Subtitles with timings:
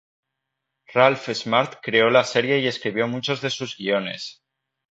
[0.95, 4.41] Ralph Smart creó la serie y escribió muchos de sus guiones.